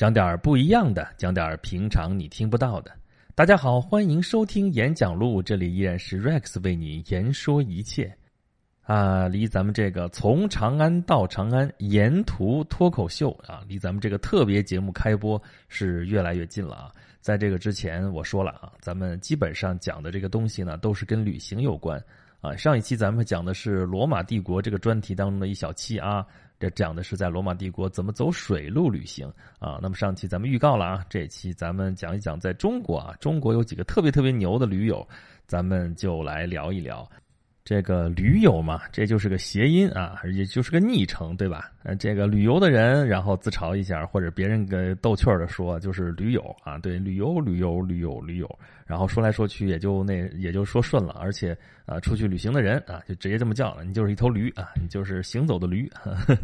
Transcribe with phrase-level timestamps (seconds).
[0.00, 2.90] 讲点不一样的，讲点平常你听不到的。
[3.34, 8.10] 大家好，欢迎收听演讲录，这里依然是 Rex 为你言说一切。
[8.80, 16.90] 啊，离咱们这个从长安到长安沿途脱口秀啊，离咱们这个特别节目开播是越来越近了啊。
[17.20, 22.02] 在这个之前，我说了啊，咱们基本上讲的这个东西呢，都是跟旅行有关
[22.40, 22.56] 啊。
[22.56, 26.26] 上一期咱们讲的是罗马帝国这个专题当中的一小期啊。
[26.60, 29.26] 这讲的是在罗马帝国怎么走水路旅行
[29.58, 29.78] 啊？
[29.80, 35.08] 那么上期咱们预告了啊，这期咱们讲一讲在中国啊，中国有几个特别特别牛的驴友，
[35.46, 37.10] 咱们就来聊一聊。
[37.62, 41.70] 这个驴友嘛，这就是个谐音啊，也就是个昵称，对吧？
[41.82, 51.56] 呃，这个旅游的人，然后自嘲一下，或者别人给逗趣儿的说，就是驴友啊，对，旅游，旅游，旅游，旅游，然后说来说去也就那也就说顺了，而且
[51.86, 55.88] 啊，出去旅行的人啊，就直接这么叫了，你就是一头驴啊，你就是行走的驴，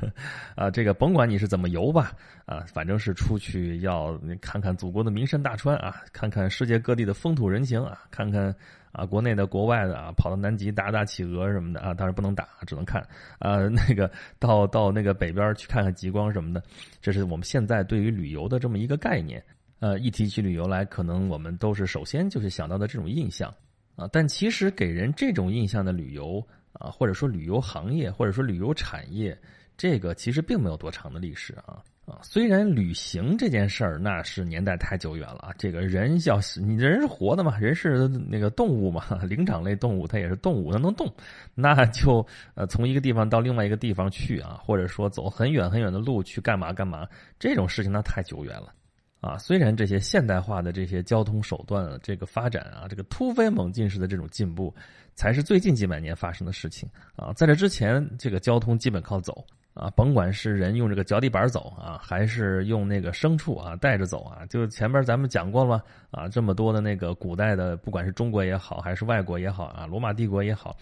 [0.55, 2.12] 啊，这个甭管你是怎么游吧，
[2.45, 8.55] 啊，反正是出去要看看祖国的名山大川啊，看看世界各地的风土人情啊，看看。
[8.97, 13.07] 啊，国内的、国外的啊，跑到南极打打企鹅什么的啊，当然不能打，只能看。
[13.39, 16.63] 啊， 那个到到那个北边去看看极光什么的，
[17.02, 19.43] 这是我们现在对于旅游的这么一个概念。
[19.80, 23.52] 呃，一提起旅游来，可能我们都是首先就是想到的这种印象
[23.97, 24.09] 啊。
[24.11, 29.39] 但其实给人这种印象的旅游啊，或者说旅游行业，或者说旅游产业，
[29.77, 31.82] 这个其实并没有多长的历史啊。
[32.07, 41.13] 啊，虽然旅行这件事儿那是年代太久远了啊，这个人要你人是活的嘛，人是那个动物嘛，灵长类动物它也是动物，它能动，
[41.52, 42.24] 那就
[42.55, 47.09] 呃从一个地方到另外一个地方去啊，或者说走很远很远的路去干嘛干嘛，
[47.40, 48.73] 这种事情那太久远了
[49.21, 49.37] 啊。
[49.37, 54.73] 虽然这些现代化的这些交通手段这个发展啊，这个突飞猛进式的这种进步，
[55.16, 59.45] 才是最近几百年发生的事情啊，在这之前，这个交通基本靠走。
[59.77, 70.75] 啊，甭管是人用这个脚底板走啊，还是用那个牲畜啊带着走啊，就前面咱们讲过了啊，这么多的那个古代的，不管是中国也好，还是外国也好啊，罗马帝国也好，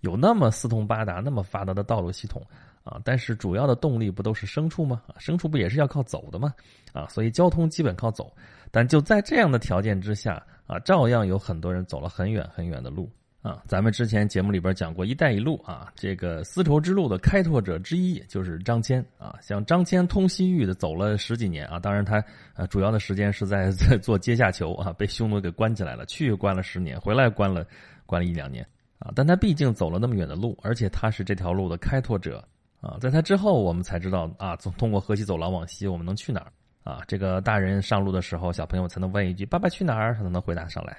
[0.00, 2.46] 有那么四通八达、那么发达的道路系统
[2.84, 5.02] 啊，但是主要的动力不都是牲畜吗？
[5.18, 6.52] 牲畜不也是要靠走的吗？
[6.92, 8.30] 啊，所以交通基本靠走，
[8.70, 10.34] 但就在这样的条件之下
[10.66, 13.10] 啊，照样有很多人走了很远很远的路。
[13.42, 19.36] 啊，咱们之前节目里边讲过“一带一路”啊，这个丝绸之路的开拓者之一就是张骞啊。
[19.42, 22.22] 像张骞通西域的走了十几年啊，当然他
[22.54, 27.66] 呃主要的时间是在 在做阶下囚啊，被匈奴给关起来了，去关了十年，回来关了
[28.06, 28.64] 关了一两年
[29.00, 29.10] 啊。
[29.12, 32.44] 但他毕竟走了那么远的路，而且他是这条路的开拓者
[32.80, 32.96] 啊。
[33.00, 36.52] 在他之后，我们才知道啊，从通过河西走廊往西，我们能去哪儿
[36.84, 37.02] 啊？
[37.08, 40.96] 这个大人上路的时候，小朋友才能问一句“爸爸去哪儿”，他才能回答上来。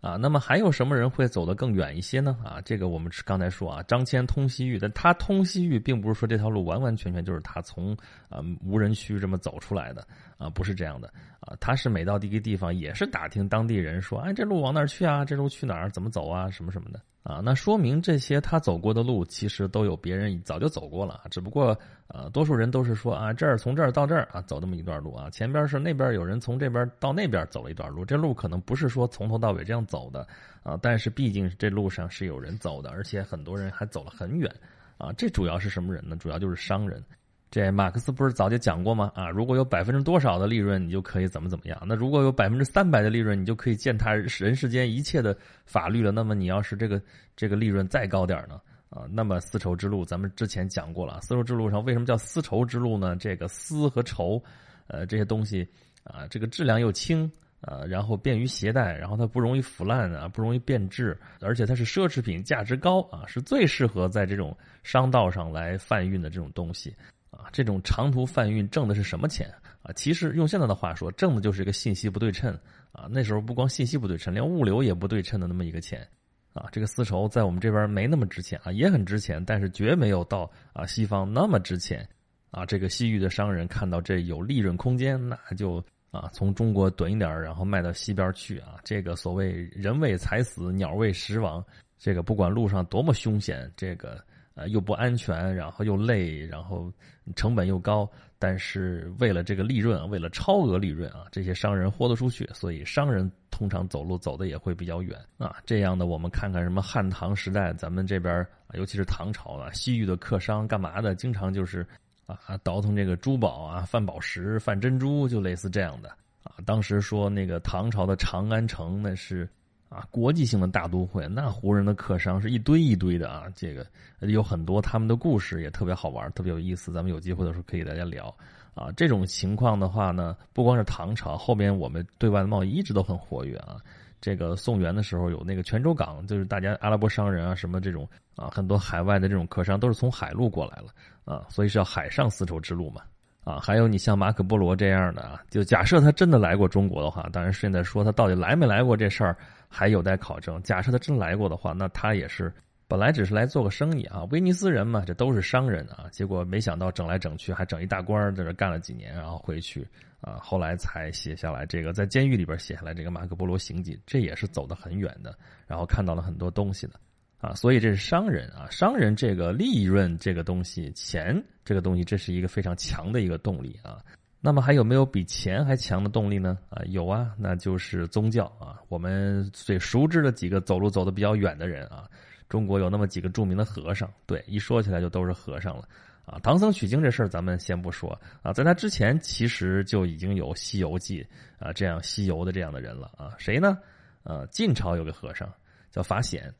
[0.00, 2.36] 啊，那么还有什么人会走得更远一些呢？
[2.44, 7.96] 啊，这个我们刚才说啊，张骞通西域，但他通西域，并不是说这条路完完全全就是他从
[8.28, 10.06] 啊无人区这么走出来的
[10.36, 15.24] 啊，不是这样的啊，他是每到一个地方，也是打听当地人说，哎，这路往哪儿去啊？
[15.24, 15.90] 这路去哪儿？
[15.90, 16.48] 怎么走啊？
[16.48, 17.00] 什么什么的。
[17.22, 30.26] 啊，那说明这些他走过的路，其实都有别人早就走过了，只不过呃，多数人都是说啊，这儿从这儿到这儿啊，走这么一段路啊，前边是那边有人从这边到那边走了一段路，这路可能不是说从头到尾这样走的
[30.62, 34.50] 啊，但是毕竟这路上是有人走的，而且很多人还走了很远
[34.96, 36.16] 啊，这主要是什么人呢？
[36.16, 37.04] 主要就是商人。
[37.50, 39.10] 这马克思不是早就讲过吗？
[39.14, 41.82] 啊，如果有百分之多少的利润，你就可以怎么怎么样。
[41.86, 46.12] 那如果有百分之三百的利润，你就可以践踏人世间一切的法律了。
[46.12, 47.00] 那么你要是这个
[47.34, 48.60] 这个利润再高点呢？
[48.90, 51.20] 啊，那么丝绸之路咱们之前讲过了。
[51.22, 53.16] 丝绸之路上为什么叫丝绸之路呢？
[53.16, 54.42] 这个丝和绸，
[54.86, 55.66] 呃，这些东西
[56.04, 66.94] 啊，这个质量又轻啊，然后便于携带，然后它不容易腐烂啊，不容易变质，而且它是奢侈品，价值高啊，是最适合在这种商道上来贩运的这种东西。
[67.38, 69.48] 啊，这种长途贩运挣的是什么钱
[69.80, 69.92] 啊？
[69.92, 72.52] 其实用现在的话说，挣的就是一个信息不对称
[72.90, 73.06] 啊。
[73.08, 76.04] 那时候不光信息不对称，连物流也不对称的那么一个钱
[76.52, 76.66] 啊。
[76.72, 82.06] 这个丝绸在我们这边没那么值钱啊，也很值钱，但是绝没有到啊西方那么值钱
[82.50, 82.66] 啊。
[82.66, 85.80] 这个西域的商人看到这有利润空间，那就
[86.10, 88.80] 啊从中国囤一点，然后卖到西边去啊。
[88.82, 91.64] 这个所谓人为财死，鸟为食亡，
[91.98, 94.20] 这个不管路上多么凶险，这个。
[94.58, 96.92] 呃，又不安全，然后又累，然后
[97.36, 98.10] 成本又高，
[98.40, 105.58] 但是为了这个利润啊，为了超额利润啊，这些商人豁得出去，所以商人通常走路走的也会比较远啊。
[105.64, 108.44] 这样的，我们看看什么汉唐时代，咱们这边
[108.74, 111.86] 尤其是唐朝啊，西域的客商干嘛的，经常就是
[112.26, 116.08] 啊倒腾这个珠宝啊，贩宝石、贩珍珠，就类似这样的
[116.42, 116.58] 啊。
[116.66, 119.48] 当时说那个唐朝的长安城，那是。
[119.88, 123.86] 啊，国际性的大都会，那胡人的客商是一堆一堆的啊，这个
[124.20, 126.92] 有很多他们的故事也特别好玩，特别有意思。
[126.92, 128.34] 咱们有机会的时候可以大家聊
[128.74, 133.76] 啊，这种情况的话呢，不光是唐朝，后边我们对外的贸易一直都很活跃啊。
[134.20, 140.88] 这个宋元的时候有那个泉州港，就是大家阿拉伯商人啊，什么这种啊，很多海外的这种客商都是从海路过来了
[141.24, 143.02] 啊，所以是要海上丝绸之路嘛
[143.44, 143.60] 啊。
[143.60, 149.36] 还有你像马可波罗这样的啊，就假设他真的来过中国的话，当然现在说他到底来没来过这事儿
[149.68, 150.62] 还有待考证。
[150.62, 152.52] 假设他真来过的话，那他也是
[152.86, 159.86] 本来只是来做个生意啊，威尼斯人嘛，这都是商人啊，结果没想到整来整去还整一大官在这干了几年，然后回去。
[160.20, 165.32] 啊，后来才写下来这个，在监狱里边写下来这个《马可波罗行记》，这也是走得很远的，
[165.64, 166.94] 然后看到了很多东西的，
[167.38, 174.02] 啊，所以这是商人啊，商人这个利润这个东西，钱这个东西，这是一个非常强的一个动力啊。
[174.40, 176.56] 那么还有没有比钱还强的动力呢？
[176.70, 178.80] 啊，有啊，那就是宗教啊。
[178.88, 182.08] 我们最熟知的几个走路走得比较远的人啊，
[182.48, 185.88] 中国有那么几个著名的和尚，对，一说起来就都是和尚了。
[186.24, 188.10] 啊，唐僧取经这事儿咱们先不说
[188.42, 191.20] 啊，在他之前其实就已经有《西游记》
[191.58, 193.78] 啊这样西游的这样的人了啊，谁呢？
[194.24, 195.52] 呃，晋朝有个和尚
[195.90, 196.52] 叫法显，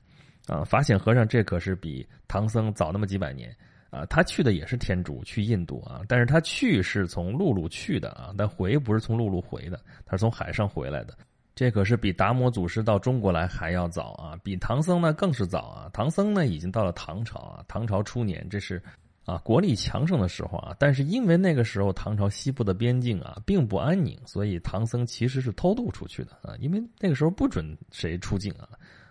[0.46, 3.54] 啊，法显和尚这可是比唐僧早那么几百年
[3.90, 11.16] 啊，他去的也是天竺，去印度啊，但是他去是从陆路去的啊，但回不是从陆路回的，他是从海上回来的，
[11.54, 18.82] 这可是比达摩祖师到中国来还要早啊，比唐僧呢更是早啊，唐僧呢已经到了唐朝啊，唐朝初年，这是。
[19.24, 28.66] 啊，国力强盛的时候啊，但是因为那个时候唐朝西部的边境啊并不安宁，所以唐僧其实是偷渡出去的啊，因为那个时候不准谁出境啊。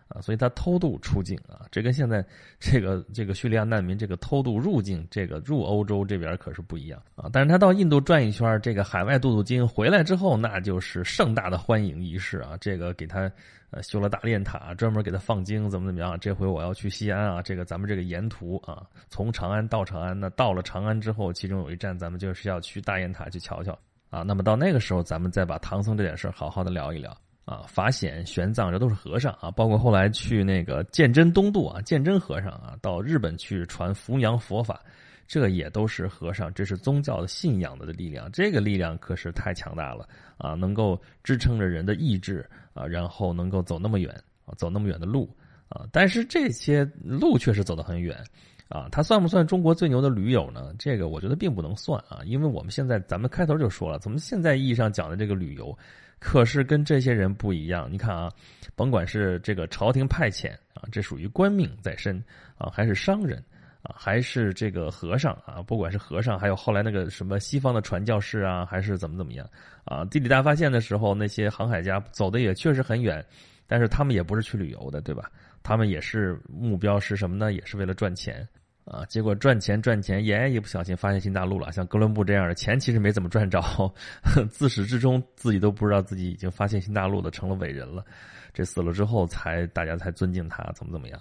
[0.09, 2.25] 啊，所以他偷渡出境啊，这跟现在
[2.59, 7.29] 这个这个叙利亚难民这个偷渡入境，这个入欧洲这边可是不一样啊。
[7.31, 12.57] 但是他到印度转一圈，这个海外镀镀金回来之后，那就是盛大的欢迎仪式啊。
[12.61, 13.29] 这个给他
[13.69, 16.17] 呃修了大炼塔，专门给他放经，怎么怎么样？
[16.19, 23.77] 这回我要去西安啊，这个咱们这个沿途啊，从长安到长安，那到了长安之后，其中有一站咱们就是要去大雁塔去瞧瞧
[24.09, 24.21] 啊。
[24.23, 27.15] 那么到那个时候，咱们再把唐僧这点事好好的聊一聊。
[27.47, 34.81] 啊，法显、玄奘这都是和尚啊，包括后来去那个鉴真东渡啊，鉴真和尚啊，到日本去传弘扬佛法，
[35.29, 40.05] 这也都是和尚，这是宗教的信仰的力量，这个力量可是太强大了
[40.37, 44.13] 啊，能够支撑着人的意志啊，然后能够走那么远
[44.45, 45.33] 啊，走那么远的路
[45.69, 48.21] 啊，但是这些路确实走得很远
[48.67, 50.73] 啊，他算不算中国最牛的驴友呢？
[50.77, 55.73] 这个我觉得并不能算啊，因为我们现在咱们开头就说了，咱们现在意义上讲的这个旅游。
[56.19, 58.31] 可是跟这些人不一样，你看啊，
[58.75, 62.23] 甭管是这个朝廷派遣啊，这属于官命在身
[62.57, 63.43] 啊，还是商人
[63.83, 69.47] 啊，还是这个和尚啊，不管是和尚，还有后来那个什么西方的传教士啊，还是怎么怎么样
[69.85, 73.23] 啊，地理大发现的时候，那些航海家走的也确实很远，
[73.67, 75.31] 但是他们也不是去旅游的，对吧？
[75.61, 77.53] 他们也是目标是什么呢？
[77.53, 78.47] 也是为了赚钱。
[78.89, 81.69] 啊，结果赚钱赚钱，耶，一不小心发现新大陆了。
[81.73, 83.61] 像哥伦布这样的钱其实没怎么赚着，
[84.49, 88.05] 自始至终自己都不知道自己已经发现新大陆的，成了伟人了。
[88.53, 91.19] 这死了之后才大家才尊敬他，怎么怎么样？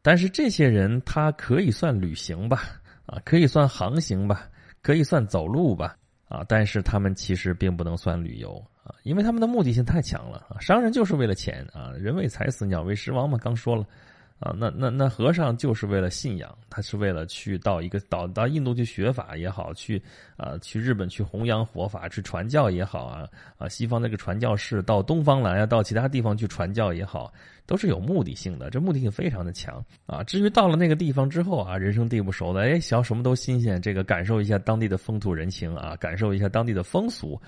[0.00, 2.62] 但是这些人他可以算旅行吧？
[3.06, 4.48] 啊，可以算航行吧？
[4.80, 5.96] 可以算走路吧？
[6.28, 10.60] 啊，但是他们其实并不能算旅游啊，因为他们的目的性太强了啊。
[10.60, 13.36] 商人就是为了钱啊，人为财死，鸟为食亡嘛。
[13.38, 13.84] 刚说了。
[14.40, 20.00] 啊，那那那和尚就是为了信仰，他是为了去到一个到到印度去学法也好，去
[20.36, 23.26] 啊去日本去弘扬佛法去传教也好啊
[23.58, 27.32] 啊西方那个传教士到东方来啊，到其他地方去传教也好，
[27.66, 30.22] 都是有目的性的，这目的性非常的强啊。
[30.22, 37.40] 至于到了那个地方之后啊，人生地不熟的，哎，想什么都新鲜，这个感受一下当地的风土人情啊，感受一下当地的风俗，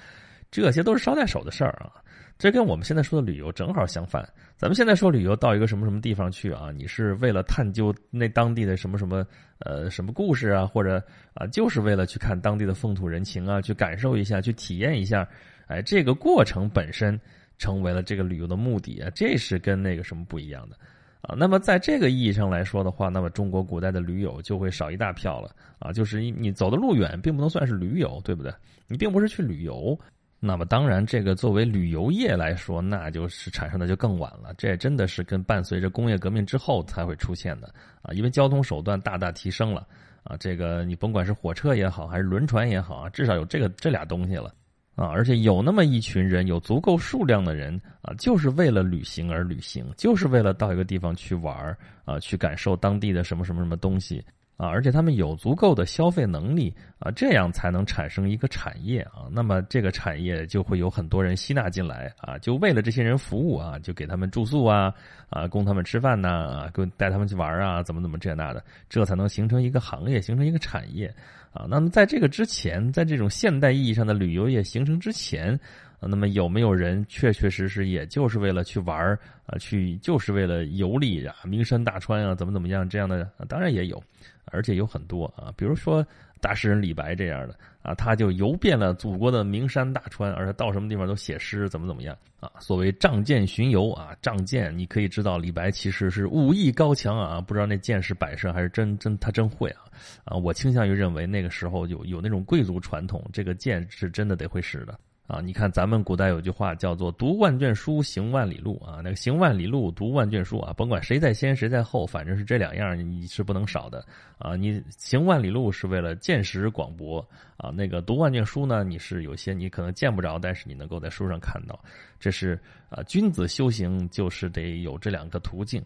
[0.50, 2.02] 这些都是捎带手的事儿啊。
[2.40, 4.26] 这跟我们现在说的旅游正好相反。
[4.56, 6.70] 咱们现在说旅游到一个什么什么地方去啊？
[6.74, 9.22] 你是为了探究那当地的什么什么
[9.58, 11.04] 呃什么故事啊，或者
[11.34, 15.28] 啊就是为了去看当地的风土人情啊，去感受一下，去体验一下。
[15.66, 17.20] 哎，这个过程本身
[17.58, 20.76] 成为了这个旅游的目的啊，这是跟那个什么不一样的
[21.20, 21.34] 啊。
[21.36, 25.92] 那么在这个意义上来说的话，那么中国古代的驴友就会少一大票了啊。
[25.92, 28.50] 就是你走的路远，并不能算是驴友，对不对？
[28.88, 29.94] 你并不是去旅游。
[30.42, 34.54] 那么当然，这个作为旅游业来说，那就是产生的就更晚了。
[34.56, 39.86] 这真的是跟伴随着工业革命之后才会出现的啊，因为交通手段大大提升了
[40.22, 40.38] 啊。
[40.38, 44.50] 这个你甭管是火车也好，还是轮船也好啊，至少有这个这俩东西了
[44.94, 45.08] 啊。
[45.08, 54.24] 而且有那么一群人，有足够数量的人啊，就是为了旅行而旅行，就是为了到一个地方去玩啊，去感受当地的什么什么什么东西。
[54.60, 59.24] 啊，而且他们有足够的消费能力啊，这样才能产生一个产业啊。
[59.30, 64.92] 那么这个产业就会有很多人吸纳进来啊，就为了这些人服务啊，就给他们住宿啊，
[65.30, 71.06] 啊，供他们吃饭呐，啊，跟带他们去玩啊，怎么怎么这那的，这才能形成一个行业，形成一个产业
[71.54, 71.64] 啊。
[71.66, 75.58] 那么在这个之前，在这种现代意义上的旅游业形成之前，
[76.02, 83.26] 那么有没有人确确实实也就是为了去玩啊，去就是为了游历啊，名山大川啊，怎么怎么样这样的？
[83.48, 84.02] 当然也有，
[84.46, 86.06] 而且有很多啊，比如说。
[86.42, 92.50] 大诗人李白这样的啊，他就游遍了祖国的名山大川，而且到什么地方都写诗，怎么怎么样啊？
[92.60, 99.82] 所谓仗剑巡游啊，仗剑，你可以知道李白其实是武艺高强啊，不知道那剑是摆设还是真真他真会啊
[100.24, 100.34] 啊！
[100.34, 104.98] 我倾向于认为那个时候有有那种贵族传统，这个剑是真的得会使的。
[105.30, 114.04] 啊，你看咱们古代有句话叫做“读万卷书，行万里路”啊，那个“行万里路，读万卷书”啊，甭管谁在先谁在后，反正是这两样你是不能少的
[114.38, 114.56] 啊。
[114.56, 117.24] 你行万里路是为了见识广博
[117.56, 121.78] 啊，那个读万卷书呢，你是有些你可能见不着，但是你能够在书上看到，
[122.18, 122.58] 这是
[122.88, 125.80] 啊，君子修行就是得有这两个途径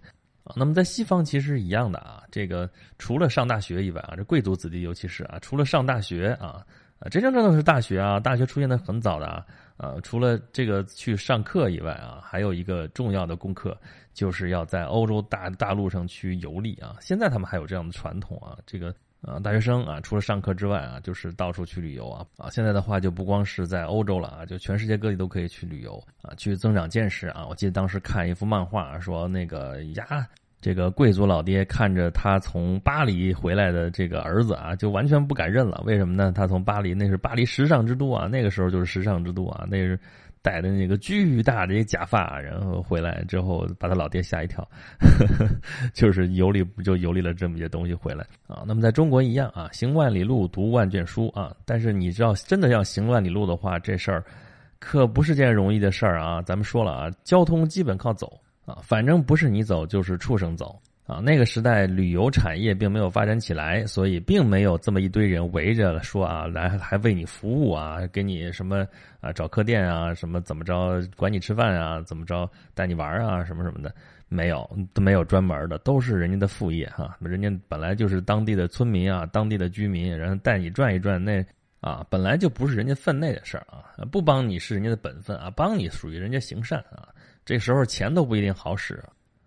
[0.44, 0.54] 啊。
[0.56, 6.64] 那么在西方其实一样的啊，这个除了上大学以外啊，这贵族子弟尤其是啊，除了上大学啊。
[7.04, 9.44] 啊，真正正的是大学啊，大学出现的很早的啊，
[9.76, 13.76] 呃，除了这个去上课以外啊，还有一个重要的功课，
[14.14, 16.96] 就是要在欧洲大大陆上去游历啊。
[17.00, 18.88] 现在他们还有这样的传统啊，这个
[19.20, 22.48] 啊，大学生啊，除了上课之外啊，就是到处去旅游啊啊。
[22.50, 27.46] 现在的话就不光是在欧洲了啊，就全世界各地都可以去旅游啊，去增长见识啊。
[27.46, 30.26] 我记得当时看一幅漫画，说那个呀。
[30.64, 35.82] 这个贵族老爹看着他从巴黎回来的这个儿子啊，就完全不敢认了。
[35.84, 36.32] 为什么呢？
[36.34, 39.66] 他从巴黎，那是巴黎时尚之都啊，那个时候就是时尚之都啊。
[39.70, 40.00] 那是
[40.40, 44.66] 戴的那个巨大的一假发，然后回来之后把他老爹吓一跳，
[45.92, 48.64] 就是游历不就游历了这么些东西回来啊。
[48.66, 51.54] 那么在中国一样啊，行万里路，读万卷书啊。
[51.66, 54.24] 但是你知道，真的要行万里路的话，这事儿
[54.78, 56.40] 可不是件容易的事儿啊。
[56.40, 58.40] 咱们说了啊，交通基本靠走。
[58.64, 61.20] 啊，反正不是你走就是畜生走啊！
[61.22, 68.86] 那个时代旅游产业并没有发展起来，所以并没有这么一堆人围着说啊，来还为你服务啊，给你什么
[69.20, 73.94] 啊找客店啊，什么怎么着管你吃饭啊，怎么着带你玩啊，什么什么的，
[74.28, 77.18] 没有都没有专门的，都是人家的副业哈。
[77.20, 81.44] 人家本来就是当地的村民啊，当地的居民，然后带你转一转，那
[81.80, 87.12] 啊本来就不是人家分内的事儿啊，不帮你是人家的本分啊，帮你属于人家行善啊。
[87.44, 89.02] 这时候钱都不一定好使，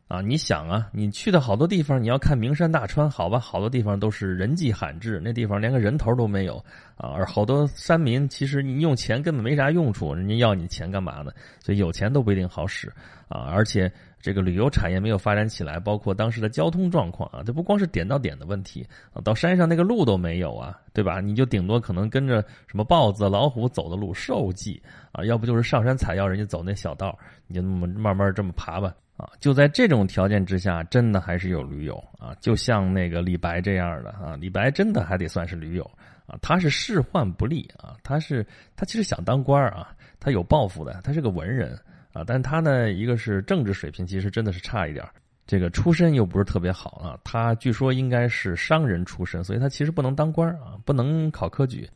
[0.07, 0.21] 啊！
[0.21, 3.39] 你想啊，你去的好多地方，你要看名山大川，好吧？
[3.39, 6.63] 好多地方都是人迹罕至，那地方连个人头都没有
[6.95, 7.09] 啊！
[7.15, 11.31] 而好多山民，其实你用钱根本没啥用处，人家要你钱干嘛呢？
[11.59, 12.87] 所以有钱都不一定好使
[13.27, 13.49] 啊！
[13.51, 21.21] 而且这个旅游产业没有发展起来，包括当时的交通状况啊，这不光是点到点的问题啊，到山上那个路都没有啊，对吧？
[21.21, 24.81] 你就顶多可能跟着什么豹子、老虎走的路，兽迹
[25.11, 27.17] 啊，要不就是上山采药，人家走那小道。
[27.49, 35.89] 你就那么慢慢这么爬吧，啊，就在这种条件之下，真的还是有驴友啊，就像那个李白这样的啊，李白真的还得算是驴友
[36.25, 38.45] 啊，他是仕宦不利啊，他是
[38.75, 41.79] 他其实想当官啊，他有抱负的，他是个文人
[42.17, 45.05] 啊，但他呢，一个是政治水平其实真的是差一点，
[45.45, 51.87] 这个出身又不是特别好啊，他据说应该是商人出身，所以他其实不能当官啊，不能考科举。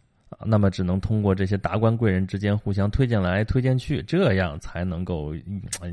[0.45, 5.33] 那么只能通过这些达官贵人之间互相推荐来推荐去，这样才能够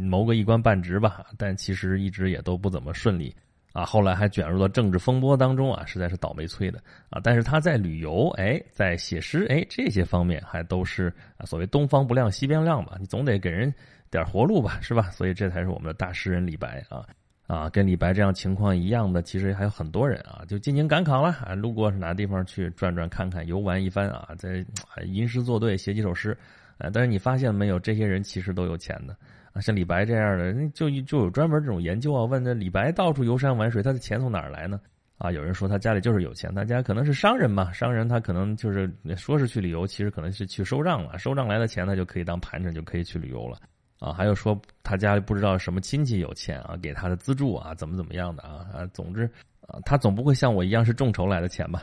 [0.00, 1.26] 谋个一官半职吧。
[1.37, 3.35] 但其实一直也都不怎么顺利
[3.78, 3.85] 啊。
[3.85, 6.78] 后来还卷入了政治风波当中啊，实在是倒霉催的
[7.11, 7.20] 啊。
[7.23, 12.97] 但是他在旅游，哎，在写诗，哎，这些方面还都是啊，所谓东方不亮西边亮吧。
[12.99, 13.73] 你总得给人
[14.11, 15.11] 点活路吧，是吧？
[15.11, 17.06] 所以这才是我们的大诗人李白啊。
[17.47, 24.62] 啊，跟李白这样情况一样的，其实还有很多人啊，就进京赶考了啊，路过是哪个地方去转转看看，游玩一番啊，在
[25.06, 26.37] 吟诗作对，写几首诗，
[26.76, 29.16] 啊，但是你发现没有，这些人其实都有钱的，
[29.61, 34.81] 像李白这样的，就就有专门这种研究啊，问这李白到处游山玩水，他的钱从哪儿来呢？
[35.19, 43.59] 啊，有人说他家里就是有钱，他家可能是商人嘛，商人他可能就是说是去旅游，其实可能是去收账了，收账来的钱他就可以当盘缠，就可以去旅游了。
[43.99, 49.29] 啊，还有说他家里不知道什么亲戚有钱啊，给他的资助啊，怎么怎么样的啊啊，总之
[49.69, 51.83] 啊，他总不会像我一样是众筹来的钱吧？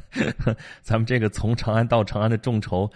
[0.82, 2.88] 咱们这个从长安到长安的众筹，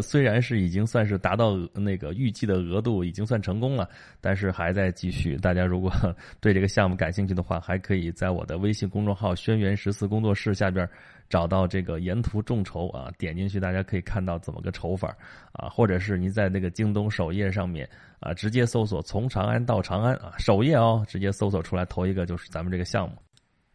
[0.00, 3.88] 虽然是已经算是达到那个预计的额度，已经算成功了，
[4.20, 5.36] 但是还在继续。
[5.36, 5.92] 大家如果
[6.40, 10.88] 对这个项目感兴趣的话，还可以在我的微信公众号“轩辕十四工作室”下边。
[11.28, 15.12] 找到这个沿途众筹啊，点进去大家可以看到怎么个筹法
[15.50, 17.84] 啊，或者是您在那个京东首页上面
[18.20, 23.16] 啊，直接搜索“从长安到长安”啊，首页哦，直接搜索出来头一个就是咱们这个项目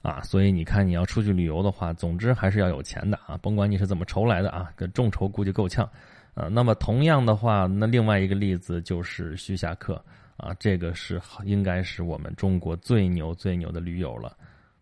[0.01, 0.22] 啊。
[0.22, 5.88] 所以你看你要出去旅游的话，总之还是要有钱的啊，甭管你是怎么筹来的啊，跟众筹估计够呛
[6.34, 6.48] 啊。
[6.48, 10.03] 那么同样的话，那另外一个例子就是徐霞客
[10.38, 14.36] 啊，这个是应该是我们中国最牛最牛的驴友了。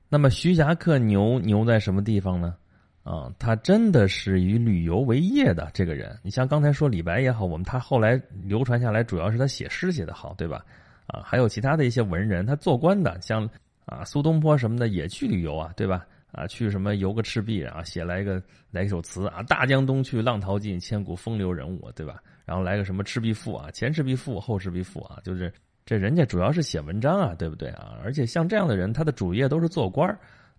[0.09, 2.55] 那么徐霞客牛牛在什么地方呢？
[3.03, 6.15] 啊，他真的是以旅游为业的这个人。
[6.21, 10.63] 你像刚才说李白也好，我们他后来流传下来，主要是他写诗写的好，对吧？
[11.07, 13.49] 啊，还有其他的一些文人，他做官的，像
[13.89, 16.05] 啊苏东坡什么的也去旅游啊，对吧？
[16.31, 22.21] 啊，去什么游个赤壁啊，写来一个来一首词啊，大江东去，浪淘尽，千古风流人物，对吧？
[22.45, 25.51] 然后来个什么《赤壁赋》啊，前《赤壁赋》后《赤壁赋》啊，就是
[25.85, 27.97] 这人家主要是写文章啊，对不对啊？
[28.03, 30.07] 而且像这样的人，他的主业都是做官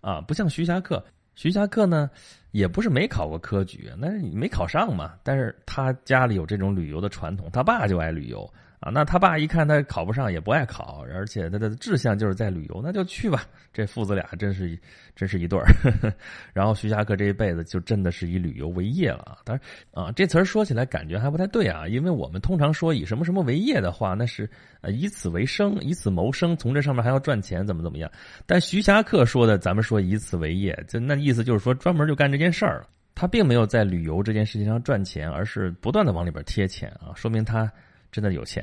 [0.01, 1.01] 啊，不像徐霞客。
[1.33, 2.09] 徐霞客呢，
[2.51, 5.13] 也不是没考过科举，那是没考上嘛。
[5.23, 8.51] 但是他家里有这种旅游的传统，他爸就爱旅游。
[8.81, 13.45] 啊，那他爸一看他考不上，也不爱考，而且他的志向就是在旅游，那就去吧。
[13.71, 14.75] 这父子俩真是
[15.15, 15.67] 真是一对儿。
[16.51, 19.37] 然后徐霞客这一辈子就真的是以旅游为业了啊。
[19.45, 24.49] 当然啊，这词儿说起来感觉还不太对啊，因为我们通常说以什么什么为业的话，那是
[24.81, 28.11] 呃以此为生，以此谋生，从这上面还要赚钱，怎么怎么样。
[28.47, 32.83] 但徐霞客说的，咱们说以此为业，就那意思就是说专门就干这件事儿。
[33.13, 37.71] 他并没有在旅游这件事情上赚钱，而是不断的往里边贴钱啊，说明他。
[38.11, 38.61] 真的有钱，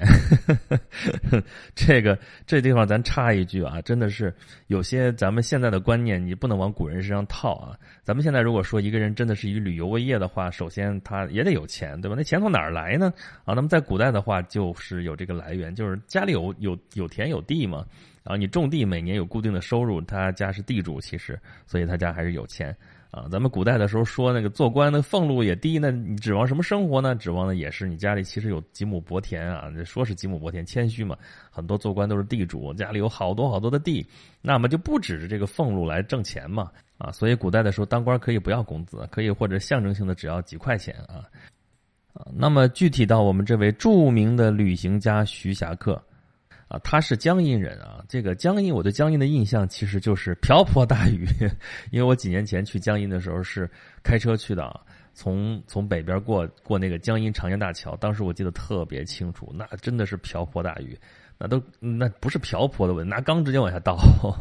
[1.74, 4.32] 这个这地方咱插一句啊，真的是
[4.66, 7.74] 有些咱们现在的观念，你不能往古人身上套啊。
[8.04, 12.14] 咱们现在如果说一个人真的是以旅游为业的话，首先他也得有钱，对吧？
[12.14, 13.10] 那钱从哪儿来呢？
[13.46, 17.86] 啊，那么在古代的话，就是有这个来源，就是家里有有有田有地嘛，
[18.24, 22.76] 啊，你种地每年有固定的收入，他家是地主，其实所以他家还是有钱。
[23.10, 27.14] 啊，咱们古代的时候说那个做官的俸禄也低，那你指望什么生活呢？
[27.14, 29.72] 指望的也是你家里其实有几亩薄田啊。
[29.82, 31.16] 说是几亩薄田，谦虚嘛。
[31.50, 34.06] 很多做官都是地主，家里有好多好多的地，
[34.42, 36.70] 那么就不指着这个俸禄来挣钱嘛。
[36.98, 41.24] 啊，所以古代的时候当官可以不要工资，可以或者象征性的只要几块钱啊。
[42.12, 45.98] 啊，那么具体到我们这位著名的旅行家徐霞客。
[46.68, 48.04] 啊，他是江阴人啊。
[48.08, 51.26] 这个江阴，我对江阴的印象其实就是瓢泼大雨。
[51.90, 53.68] 因为我几年前去江阴的时候是
[54.02, 54.78] 开车去的，
[55.14, 60.98] 从从北边过过那个江阴长江大桥，当时我记得特别清楚，那真的是瓢泼大雨，
[61.38, 63.96] 那都那不是瓢泼的问，拿缸直接往下倒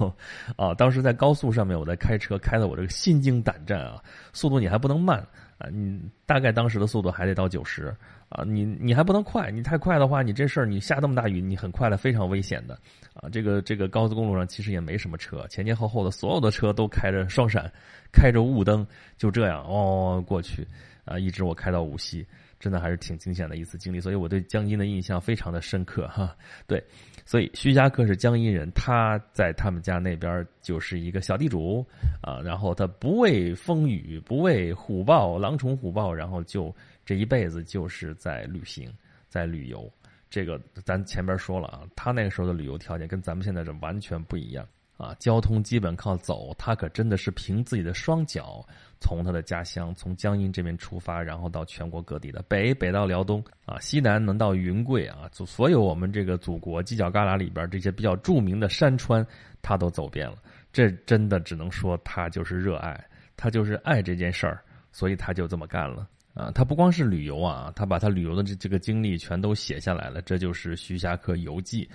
[0.58, 0.74] 啊。
[0.74, 4.02] 当时在高速上面，我在开车，开的我这个心惊胆战啊，
[4.34, 5.20] 速度你还不能慢
[5.60, 7.96] 啊，你大概当时的速度还得到九十。
[8.30, 12.78] 啊，你你还不能快，你太快的话，你这事儿你下这么大雨，你很快的非常危险的。
[13.14, 17.72] 啊，这个这个高速公路上其实也没什么车，前前后后的所有的车都开着双闪，
[18.12, 18.86] 开着雾灯，
[19.18, 20.68] 就这样哦过去，
[21.06, 22.28] 啊，一直我开到无锡。
[22.60, 26.36] 真的还是挺惊险的一次经历，所以我对江阴的印象非常的深刻哈。
[26.66, 26.84] 对，
[27.26, 31.86] 所以徐霞客是江阴人，他在他们家那边就是一个小地主
[32.22, 38.92] 啊，然后他不畏风雨，不畏虎豹、狼虫虎豹，然后就这一辈子就是在旅行，
[39.30, 39.92] 在旅游。
[40.30, 44.68] 这个咱前边说了啊，他那个时候的旅游条件跟咱们现在这完全不一样。
[44.98, 48.68] 啊，交通基本靠走，他可真的是凭自己的双脚，
[49.00, 59.24] 从他的家乡，从江阴这边出发，然后到全国各地的北北到辽东啊，西南能到云贵啊，就所有我们这个祖国犄角旮旯里边这些比较著名的山川，
[59.62, 60.38] 他都走遍了。
[60.74, 63.00] 这真的只能说他就是热爱，
[63.36, 66.50] 他就是爱这件事儿，所以他就这么干了啊。
[66.56, 71.86] 他不光是旅游啊，他把他旅游的这这个经历全都写下来了，这就是《徐霞客游记》。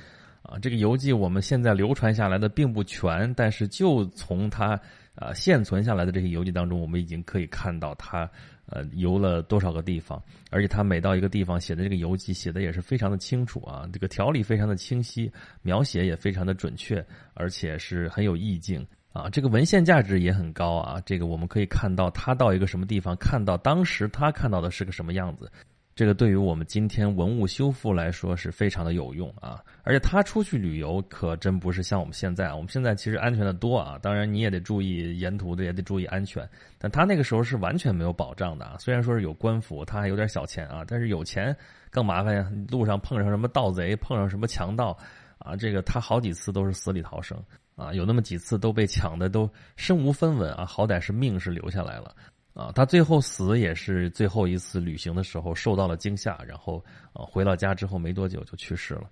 [0.43, 4.79] 啊，这个游记我们现在流传下来的并不全，但是就从他
[5.15, 8.29] 啊现存下来的这些游记当中，我们已经可以看到他
[8.67, 15.31] 呃游了多少个地方，而且他每到一个地方写的这个游记写的也是非常的清楚啊，这个条理非常的清晰，
[15.63, 25.51] 描写也非常的准确，而且是很有意境啊，这个文献价值也很高啊，这个我们可以看到他到一个什么地方，看到当时他看到的是个什么样子。
[25.95, 29.63] 这个对于我们今天文物修复来说是非常的有用啊！
[29.83, 33.99] 而且他出去旅游可真不是像我们现在，我们现在其实安全的多啊。
[34.01, 38.77] 当然你也得注意沿途的也得注意安全，但他那个时候是完全没有保障的啊。
[38.79, 41.55] 虽然说是有官府，他还有点小钱啊，但是有钱
[41.91, 42.51] 更麻烦呀。
[42.71, 44.97] 路上碰上什么盗贼，碰上什么强盗
[45.37, 47.39] 啊，这个他好几次都是死里逃生
[47.77, 52.15] 啊，有那么几次都被抢的都身无分文啊，好歹是命是留下来了。
[52.55, 56.85] 啊，他最后死也是最后一次旅行的时候受到了惊吓，然后
[57.15, 59.11] 啊回到家之后没多久就去世了，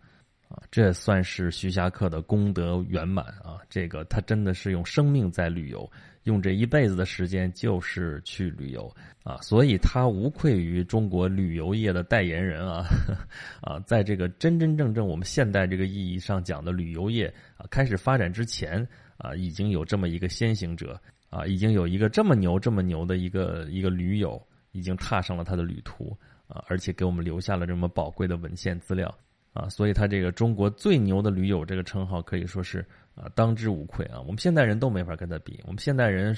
[0.49, 3.59] 啊，这算是徐霞客的功德圆满啊！
[3.71, 5.91] 这个他真的是用生命在旅游，
[6.25, 12.85] 用这一辈子的时间就是去旅游啊，所以他无愧于中国旅游业的代言人啊！
[13.63, 21.01] 啊，在这个真真正正我们现代这个意义上讲的旅游业啊开始发展之前啊，已经有这么一个先行者。
[21.31, 24.41] 啊，已经有一个这么牛、这么牛的一个一个驴友，
[24.73, 26.15] 已经踏上了他的旅途
[26.49, 29.09] 啊，而且给我们留下了这么宝贵的文献资料
[29.53, 34.21] 啊，所以他这个中国最牛的驴友这个称号可以说是啊当之无愧啊。
[34.21, 36.37] 我们现代人都没法跟他比，我们现代人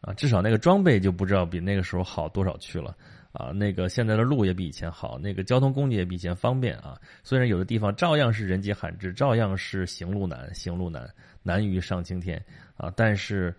[0.00, 2.94] 啊，至少那个装备就不知道比那个时候好多少去了
[3.32, 3.46] 啊。
[3.52, 7.00] 那个现在的路也比以前好，那个交通工具也比以前方便啊。
[7.22, 11.08] 虽然有的地方照样是人迹罕至，照样是行路难，行路难，
[11.42, 12.44] 难于上青天
[12.76, 13.54] 啊，但是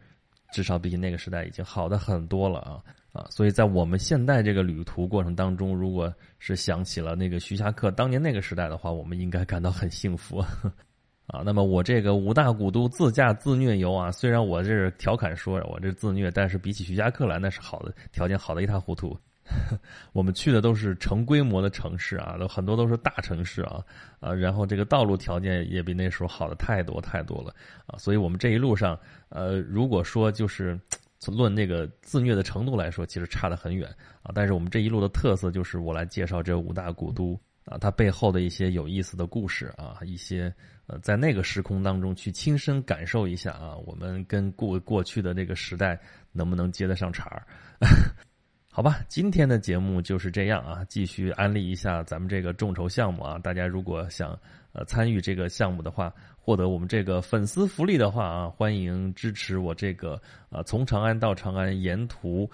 [0.55, 2.79] 至少比起那个时代已经好的很多了啊
[3.11, 3.27] 啊。
[3.29, 10.39] 所以在我们现在这个旅途过程当中，如果是想起了那个徐霞客当年那个时代的话，我们应该感到很幸福。
[11.27, 19.17] 啊，那么我这个五大古都自驾自虐游啊，虽然我这是调侃说我这自虐，但是比起徐霞客来，那是好的条件好的一塌糊涂。
[20.11, 23.83] 我们去的都是成规模的城市啊，都很多都是大城市啊
[24.19, 27.53] 啊，然后这个道路条件也比那时候好的太多太多了
[27.85, 30.79] 啊，所以我们这一路上，呃，如果说就是
[31.27, 33.87] 论那个自虐的程度来说，其实差得很远
[34.23, 34.31] 啊。
[34.33, 40.53] 但是我们这一路的特色就是我来介绍这五大古都啊，它背后的一些有意思的故事啊，一些。
[40.87, 45.99] 呃，在那个时空当中去亲身感受一下啊，我们跟过过去的那个时代
[46.31, 47.41] 能不能接得上茬儿？
[48.75, 54.37] 好吧，今天的节目就是这样啊，继续安利一下咱们这个众筹项目啊，大家如果想
[54.73, 62.51] 呃参与这个项目的话，获得我们这个粉丝福利的话啊，欢迎支持我这个啊从长安到长安沿途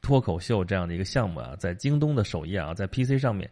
[0.00, 3.50] 脱口秀这样的一个项目啊，在京东的首页啊，在 PC 上面。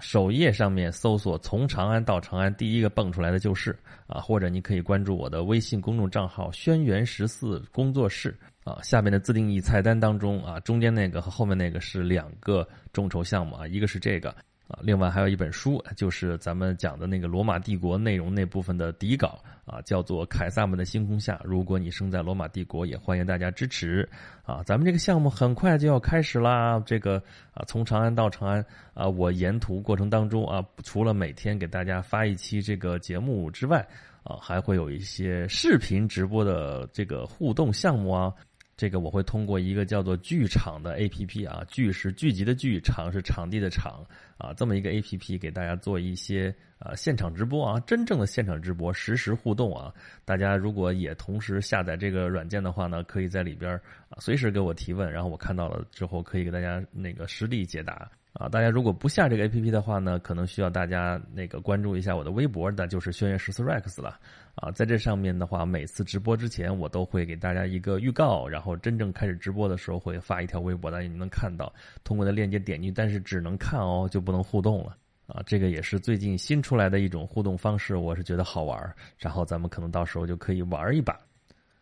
[0.00, 14.34] 首页上面搜索“从长安到长安”，第一个蹦出来的就是啊，或者你可以关注我的微信公众账号“轩辕十四工作室”啊，下面的自定义菜单当中啊，中间那个和后面那个是两个众筹项目啊，一个是这个。
[14.68, 21.36] 啊，另外还有一本书，就是咱们讲的那个罗马帝国内容那部分的底稿啊，叫做《凯撒们的星空下》。
[21.42, 24.06] 如果你生在罗马帝国，也欢迎大家支持
[24.44, 24.62] 啊！
[24.66, 26.78] 咱们这个项目很快就要开始啦。
[26.84, 27.16] 这个
[27.54, 33.78] 啊，从长安到长安啊，我沿途过程当中啊，除了每天给大家发一期这个节目之外
[34.22, 38.30] 啊，还会有一些视频直播的这个互动项目啊。
[38.78, 44.06] 这个我会通过一个叫做“剧场”的 A P P 啊，剧是聚集的剧，场是场地的场
[44.38, 49.92] 啊，这么一个 A P P 给大家做一些啊现场直播啊，真正的现场直播，实时互动啊。
[50.24, 53.74] 大家如果也同时下载这个软件的话呢，可以在里边
[54.10, 58.08] 啊随时给我提问，然后我看到了之后可以给大家那个实地解答。
[58.38, 64.16] 啊，大家如果不下这个 A P P 的话呢，可能需要大家那个关注一下我的微博，那就是轩辕十四 Rex 了。
[64.54, 71.72] 啊，在这上面的话，每次直播之前我都会给大家一个预告，然后真正开始直播的时候会发一条微博，大家你能看到，
[72.04, 74.96] 通过的链接点进去，但是只能看哦，就不能互动了。
[75.26, 81.18] 啊，这个也是最近新出来的一种互动方式，我是觉得好玩然后咱们可能到时候就可以玩一把。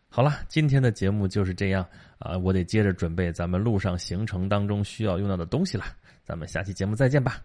[0.09, 1.85] 好了，今天的节目就是这样
[2.17, 5.85] 啊，我得接着准备咱们路上行程当中需要用到的东西了。
[6.27, 7.41] 咱们下期节目再见吧。